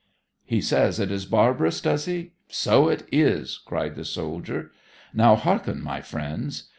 [0.43, 2.31] 'He says it is barbarous, does he?
[2.49, 4.71] So it is!' cried the soldier.
[5.13, 6.63] 'Now hearken, my friends.'